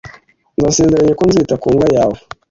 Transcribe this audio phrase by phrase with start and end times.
[0.59, 2.17] Ndasezeranye ko nzita ku mbwa yawe